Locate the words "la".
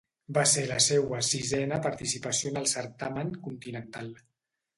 0.69-0.77